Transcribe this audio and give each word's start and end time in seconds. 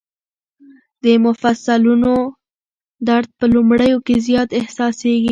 د 1.03 1.05
مفصلونو 1.25 2.13
درد 3.07 3.29
په 3.39 3.45
لومړیو 3.53 3.97
کې 4.05 4.15
زیات 4.27 4.49
احساسېږي. 4.59 5.29